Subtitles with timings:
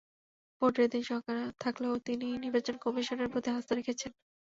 [0.61, 4.11] ভোটের দিন নিয়ে শঙ্কা থাকলেও তিনি নির্বাচন কমিশনের প্রতি আস্থা রেখেছেন।